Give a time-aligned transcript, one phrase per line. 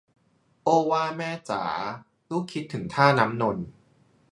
[0.63, 1.63] โอ้ว่าแม่จ๋า
[2.29, 3.65] ลูกคิดถึงท่าน้ำนนท์